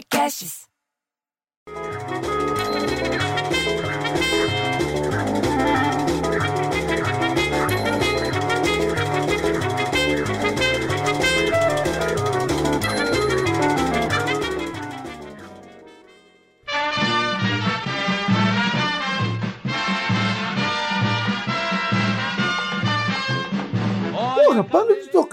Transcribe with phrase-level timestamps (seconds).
[0.00, 0.69] podcasts.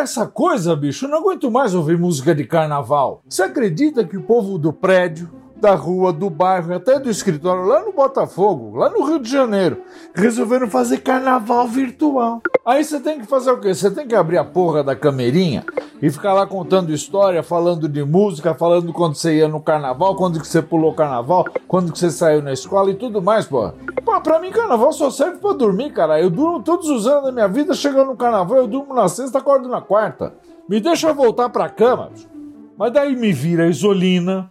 [0.00, 1.04] Essa coisa, bicho.
[1.04, 3.22] Eu não aguento mais ouvir música de carnaval.
[3.28, 7.82] Você acredita que o povo do prédio, da rua, do bairro, até do escritório, lá
[7.82, 9.82] no Botafogo, lá no Rio de Janeiro,
[10.14, 12.40] resolveram fazer carnaval virtual?
[12.64, 13.74] Aí você tem que fazer o quê?
[13.74, 15.64] Você tem que abrir a porra da camerinha
[16.02, 20.40] e ficar lá contando história, falando de música, falando quando você ia no carnaval, quando
[20.40, 23.74] que você pulou carnaval, quando que você saiu na escola e tudo mais, porra.
[24.04, 26.20] Pô, pra mim, carnaval só serve pra dormir, cara.
[26.20, 29.38] Eu durmo todos os anos da minha vida, chegando no carnaval, eu durmo na sexta,
[29.38, 30.32] acordo na quarta.
[30.68, 32.10] Me deixa voltar pra cama.
[32.78, 34.50] Mas daí me vira Isolina.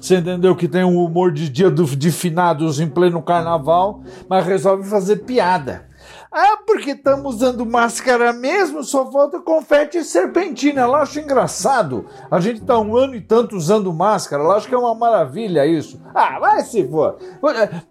[0.00, 4.44] Você entendeu que tem um humor de dia do, de finados em pleno carnaval, mas
[4.44, 5.86] resolve fazer piada.
[6.34, 10.80] Ah, porque estamos usando máscara mesmo, só falta confete e serpentina.
[10.80, 12.06] Ela acha engraçado.
[12.30, 15.66] A gente tá um ano e tanto usando máscara, ela acha que é uma maravilha
[15.66, 16.00] isso.
[16.14, 17.18] Ah, vai se for.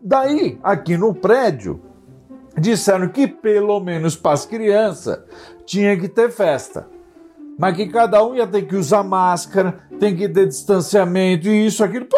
[0.02, 1.80] Daí, aqui no prédio,
[2.58, 5.20] disseram que pelo menos para as crianças
[5.64, 6.88] tinha que ter festa.
[7.59, 11.83] Mas que cada um ia ter que usar máscara, tem que ter distanciamento e isso,
[11.83, 12.05] aquilo.
[12.05, 12.17] Pô,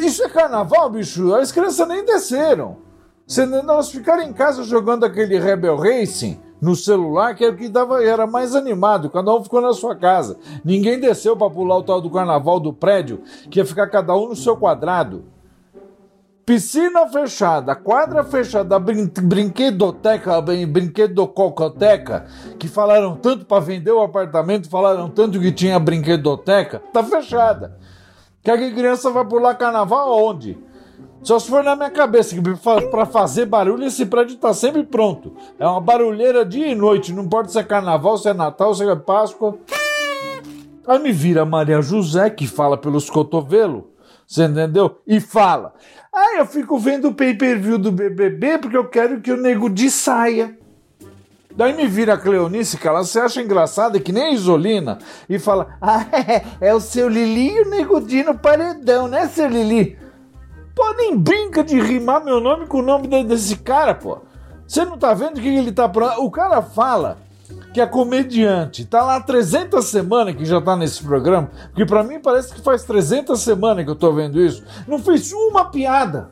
[0.00, 1.34] isso é carnaval, bicho?
[1.34, 2.85] As crianças nem desceram.
[3.26, 7.68] Se elas ficaram em casa jogando aquele Rebel Racing no celular, que era o que
[7.68, 10.38] dava, era mais animado, cada um ficou na sua casa.
[10.64, 14.28] Ninguém desceu para pular o tal do carnaval do prédio, que ia ficar cada um
[14.28, 15.24] no seu quadrado.
[16.46, 25.10] Piscina fechada, quadra fechada, brin brinquedoteca, brinquedococoteca, que falaram tanto para vender o apartamento, falaram
[25.10, 27.76] tanto que tinha brinquedoteca, tá fechada.
[28.40, 30.56] Quer que criança vai pular carnaval aonde?
[31.22, 32.42] Só se for na minha cabeça, que
[32.90, 35.32] para fazer barulho esse prédio está sempre pronto.
[35.58, 38.88] É uma barulheira dia e noite, não importa se é carnaval, se é Natal, se
[38.88, 39.58] é Páscoa.
[40.86, 43.82] Aí me vira Maria José, que fala pelos cotovelos,
[44.26, 45.00] você entendeu?
[45.06, 45.74] E fala.
[46.14, 49.90] Aí eu fico vendo o pay-per-view do BBB porque eu quero que o nego de
[49.90, 50.56] saia.
[51.56, 54.98] Daí me vira a Cleonice, que ela se acha engraçada, que nem a Isolina,
[55.28, 56.04] e fala: Ah,
[56.60, 59.98] é, é o seu Lili e o Nego Dino paredão, né, seu Lili?
[60.76, 64.18] Pô, nem brinca de rimar meu nome com o nome desse cara, pô.
[64.68, 65.90] Você não tá vendo que ele tá.
[66.18, 67.16] O cara fala
[67.72, 68.84] que é comediante.
[68.84, 72.84] Tá lá 300 semanas que já tá nesse programa, porque para mim parece que faz
[72.84, 74.62] 300 semanas que eu tô vendo isso.
[74.86, 76.30] Não fez uma piada.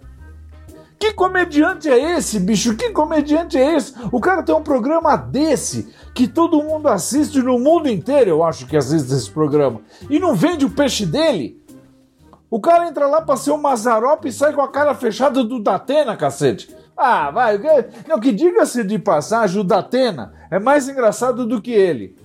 [0.98, 2.76] Que comediante é esse, bicho?
[2.76, 3.94] Que comediante é esse?
[4.12, 8.66] O cara tem um programa desse que todo mundo assiste no mundo inteiro, eu acho
[8.66, 11.63] que assiste esse programa, e não vende o peixe dele.
[12.54, 15.58] O cara entra lá pra ser um Mazarope e sai com a cara fechada do
[15.58, 16.72] Datena, cacete.
[16.96, 17.58] Ah, vai.
[18.06, 22.16] Não, que diga-se de passagem, o Datena é mais engraçado do que ele.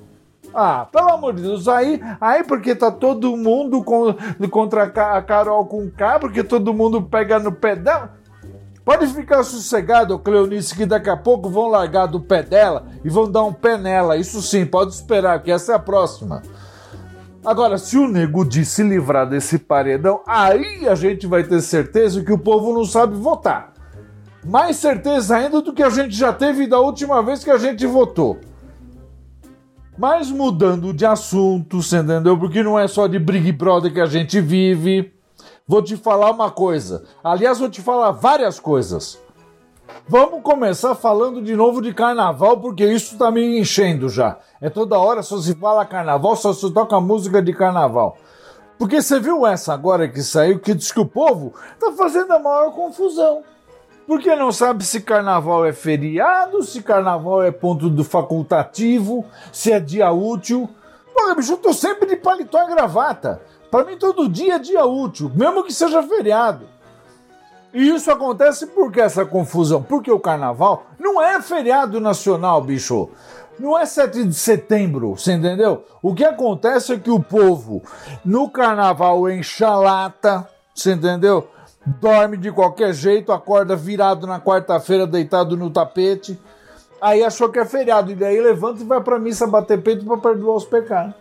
[0.53, 4.15] Ah, pelo amor de Deus, aí, aí porque tá todo mundo com,
[4.51, 8.13] contra a Carol com K, porque todo mundo pega no pé dela.
[8.85, 13.31] Pode ficar sossegado, Cleonice, que daqui a pouco vão largar do pé dela e vão
[13.31, 14.15] dar um pé nela.
[14.15, 16.43] Isso sim, pode esperar, que essa é a próxima.
[17.45, 22.23] Agora, se o nego de se livrar desse paredão, aí a gente vai ter certeza
[22.23, 23.73] que o povo não sabe votar.
[24.45, 27.85] Mais certeza ainda do que a gente já teve da última vez que a gente
[27.85, 28.39] votou.
[29.97, 32.37] Mas mudando de assunto, você entendeu?
[32.37, 35.13] Porque não é só de Big Brother que a gente vive.
[35.67, 37.03] Vou te falar uma coisa.
[37.23, 39.19] Aliás, vou te falar várias coisas.
[40.07, 44.37] Vamos começar falando de novo de carnaval, porque isso tá me enchendo já.
[44.59, 48.17] É toda hora só se fala carnaval, só se toca música de carnaval.
[48.77, 52.39] Porque você viu essa agora que saiu, que diz que o povo tá fazendo a
[52.39, 53.43] maior confusão.
[54.07, 59.79] Porque não sabe se carnaval é feriado, se carnaval é ponto do facultativo, se é
[59.79, 60.67] dia útil.
[61.13, 63.41] Porra, bicho, eu tô sempre de paletó e gravata.
[63.69, 66.65] Para mim, todo dia é dia útil, mesmo que seja feriado.
[67.73, 69.81] E isso acontece por que essa confusão?
[69.81, 73.09] Porque o carnaval não é feriado nacional, bicho.
[73.59, 75.83] Não é 7 de setembro, você entendeu?
[76.01, 77.83] O que acontece é que o povo
[78.23, 81.47] no carnaval enche a lata, você entendeu?
[81.85, 86.39] Dorme de qualquer jeito, acorda virado na quarta-feira, deitado no tapete.
[87.01, 90.17] Aí achou que é feriado, e daí levanta e vai pra missa bater peito para
[90.17, 91.13] perdoar os pecados.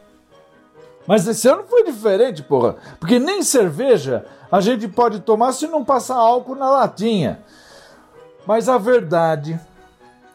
[1.06, 2.76] Mas esse ano foi diferente, porra.
[3.00, 7.42] Porque nem cerveja a gente pode tomar se não passar álcool na latinha.
[8.46, 9.60] Mas a verdade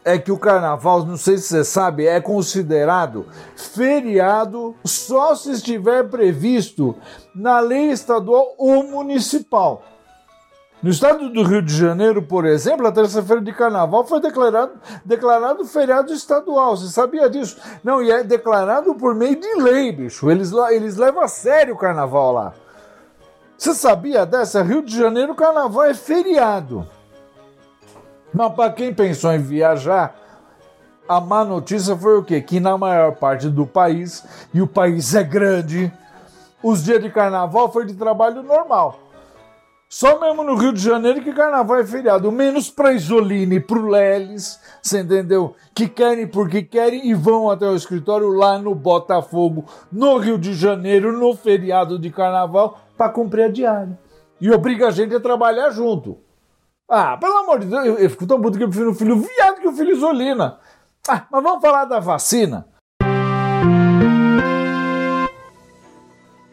[0.04, 3.26] é que o carnaval, não sei se você sabe, é considerado
[3.56, 6.94] feriado só se estiver previsto
[7.34, 9.82] na lei estadual ou municipal.
[10.82, 14.72] No estado do Rio de Janeiro, por exemplo, a terça-feira de carnaval foi declarado,
[15.02, 16.76] declarado feriado estadual.
[16.76, 17.56] Você sabia disso?
[17.82, 20.30] Não, e é declarado por meio de lei, bicho.
[20.30, 22.54] Eles, eles levam a sério o carnaval lá.
[23.56, 24.62] Você sabia dessa?
[24.62, 26.86] Rio de Janeiro, carnaval é feriado.
[28.32, 30.14] Mas para quem pensou em viajar,
[31.08, 32.40] a má notícia foi o quê?
[32.40, 35.92] Que na maior parte do país, e o país é grande,
[36.62, 38.98] os dias de carnaval foi de trabalho normal.
[39.88, 42.32] Só mesmo no Rio de Janeiro que carnaval é feriado.
[42.32, 45.54] Menos para Isoline e para o Leles, você entendeu?
[45.72, 50.52] Que querem porque querem e vão até o escritório lá no Botafogo, no Rio de
[50.54, 53.98] Janeiro, no feriado de carnaval, para cumprir a diária.
[54.40, 56.18] E obriga a gente a trabalhar junto.
[56.88, 59.16] Ah, pelo amor de Deus, eu, eu fico tão puto que eu prefiro o filho
[59.18, 60.58] viado que o filho Isolina.
[61.08, 62.66] Ah, mas vamos falar da vacina.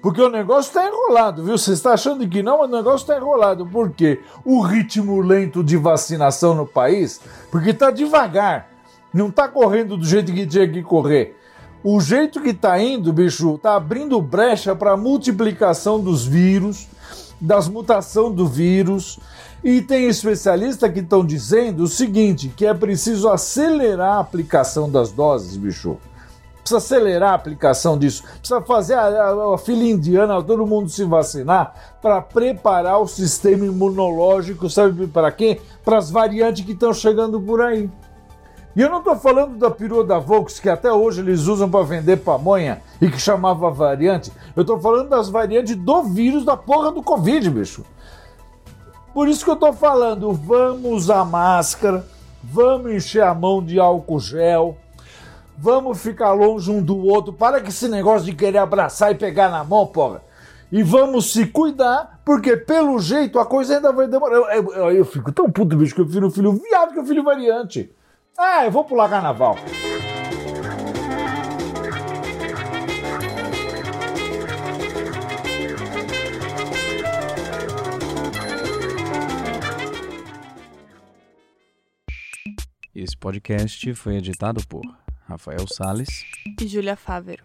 [0.01, 1.57] Porque o negócio está enrolado, viu?
[1.57, 3.67] Você está achando que não, mas o negócio está enrolado.
[3.67, 4.19] Por quê?
[4.43, 7.21] O ritmo lento de vacinação no país,
[7.51, 8.67] porque está devagar.
[9.13, 11.38] Não está correndo do jeito que tinha que correr.
[11.83, 16.88] O jeito que está indo, bicho, está abrindo brecha para multiplicação dos vírus,
[17.39, 19.19] das mutação do vírus.
[19.63, 25.12] E tem especialistas que estão dizendo o seguinte, que é preciso acelerar a aplicação das
[25.12, 25.98] doses, bicho
[26.62, 31.04] precisa acelerar a aplicação disso, precisa fazer a, a, a fila indiana, todo mundo se
[31.04, 35.60] vacinar, para preparar o sistema imunológico, sabe para quê?
[35.84, 37.89] Para as variantes que estão chegando por aí.
[38.75, 41.83] E eu não estou falando da perua da Volks, que até hoje eles usam para
[41.83, 44.31] vender pamonha e que chamava variante.
[44.56, 47.83] Eu estou falando das variantes do vírus da porra do Covid, bicho.
[49.13, 52.06] Por isso que eu estou falando, vamos usar máscara,
[52.41, 54.77] vamos encher a mão de álcool gel,
[55.63, 57.31] Vamos ficar longe um do outro.
[57.31, 60.24] Para com esse negócio de querer abraçar e pegar na mão, porra.
[60.71, 64.38] E vamos se cuidar, porque pelo jeito a coisa ainda vai demorar.
[64.38, 67.00] Eu, eu, eu, eu fico tão puto, bicho, que eu prefiro o filho viado que
[67.00, 67.91] o filho variante.
[68.38, 69.56] Ah, eu vou pular carnaval.
[82.94, 84.81] Esse podcast foi editado por
[85.25, 86.10] Rafael Sales
[86.60, 87.44] e Júlia Fávero.